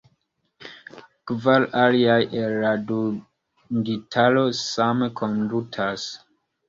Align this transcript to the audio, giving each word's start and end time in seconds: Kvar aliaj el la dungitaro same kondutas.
Kvar 1.31 1.65
aliaj 1.81 2.17
el 2.45 2.57
la 2.63 2.71
dungitaro 2.93 4.47
same 4.63 5.11
kondutas. 5.21 6.09